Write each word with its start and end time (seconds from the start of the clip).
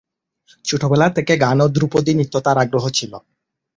ছোটবেলা 0.65 1.07
থেকেই 1.17 1.41
গান 1.43 1.57
ও 1.63 1.67
ধ্রুপদী 1.75 2.11
নৃত্যে 2.15 2.39
তার 2.45 2.57
আগ্রহ 2.63 2.85
ছিল। 2.97 3.13